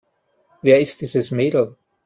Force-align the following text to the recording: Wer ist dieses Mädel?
Wer 0.63 0.81
ist 0.81 1.01
dieses 1.01 1.29
Mädel? 1.29 1.75